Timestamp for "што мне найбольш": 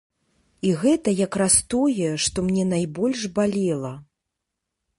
2.25-3.21